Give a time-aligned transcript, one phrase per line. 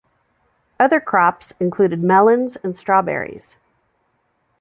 [0.79, 3.55] Other crops included melons and strawberries.